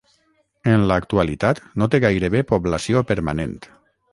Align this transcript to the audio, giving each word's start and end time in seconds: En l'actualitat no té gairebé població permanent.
En 0.71 0.85
l'actualitat 0.91 1.61
no 1.81 1.89
té 1.97 2.01
gairebé 2.07 2.43
població 2.53 3.05
permanent. 3.13 3.57